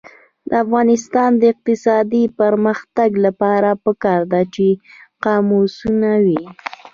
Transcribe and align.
د 0.47 0.49
افغانستان 0.63 1.29
د 1.37 1.43
اقتصادي 1.53 2.23
پرمختګ 2.39 3.09
لپاره 3.25 3.69
پکار 3.85 4.21
ده 4.31 4.41
چې 4.55 4.67
قاموسونه 5.23 6.09
وي. 6.25 6.43